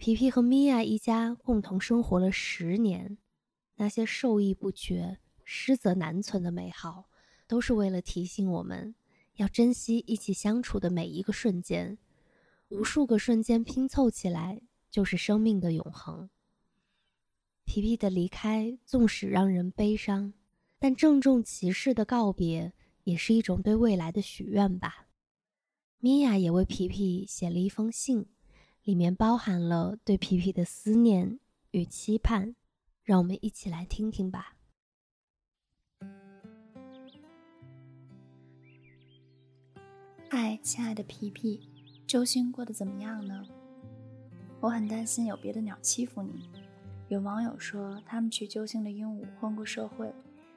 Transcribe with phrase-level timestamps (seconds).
[0.00, 3.18] 皮皮和米娅一家共同生活了十年，
[3.74, 7.10] 那些受益不绝、失则难存的美好，
[7.46, 8.94] 都是为了提醒我们
[9.34, 11.98] 要珍惜一起相处的每一个瞬间。
[12.70, 16.30] 无数个瞬间拼凑起来，就是生命的永恒。
[17.66, 20.32] 皮皮的离开，纵使让人悲伤，
[20.78, 22.72] 但郑重其事的告别，
[23.04, 25.08] 也是一种对未来的许愿吧。
[25.98, 28.24] 米娅也为皮皮写了一封信。
[28.82, 31.38] 里面包含了对皮皮的思念
[31.72, 32.54] 与期盼，
[33.04, 34.56] 让我们一起来听听吧。
[40.30, 41.68] 嗨，亲爱的皮皮，
[42.06, 43.44] 周星过得怎么样呢？
[44.60, 46.48] 我很担心有别的鸟欺负你。
[47.08, 50.10] 有网友说他们去揪星的鹦鹉混过社会，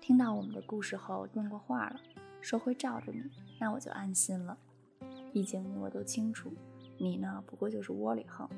[0.00, 2.00] 听到我们的故事后电过话了，
[2.40, 3.22] 说会罩着你，
[3.58, 4.56] 那我就安心了。
[5.32, 6.50] 毕竟你我都清楚。
[6.98, 8.48] 你呢，不过就是窝里横，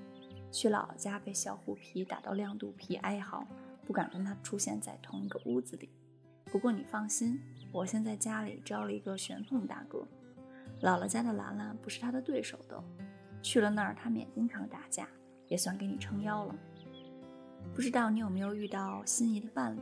[0.50, 3.46] 去姥姥家被小虎皮打到亮肚皮哀嚎，
[3.84, 5.88] 不敢跟他出现在同一个屋子里。
[6.44, 7.40] 不过你放心，
[7.72, 10.06] 我现在家里招了一个玄凤大哥，
[10.80, 12.82] 姥姥家的兰兰不是他的对手的，
[13.42, 15.08] 去了那儿他们也经常打架，
[15.46, 16.54] 也算给你撑腰了。
[17.74, 19.80] 不知道你有没有遇到心仪的伴侣？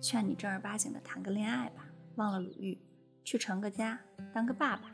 [0.00, 2.78] 劝你正儿八经的谈个恋爱吧，忘了鲁豫，
[3.24, 3.98] 去成个家，
[4.34, 4.92] 当个爸爸。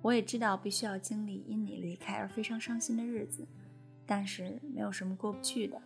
[0.00, 3.46] 我也知道必须要经历因你离开而非常伤心的日子，
[4.06, 5.80] 但是没有什么过不去的，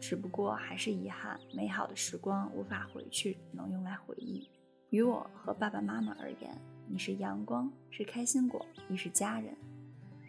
[0.00, 4.48] 只不过还是遗憾，美好的时光无法回去，只能用来回忆。
[4.90, 9.54] 于我和爸爸妈妈而言，你是阳光，是开心果，你是家人。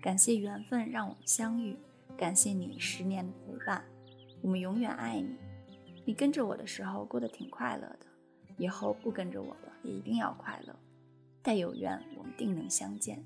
[0.01, 1.77] 感谢缘分让我们相遇，
[2.17, 3.83] 感谢你十年的陪伴，
[4.41, 5.37] 我们永远爱你。
[6.03, 7.99] 你跟着我的时候过得挺快乐的，
[8.57, 10.75] 以后不跟着我了也一定要快乐。
[11.41, 13.23] 待有缘，我们定能相见。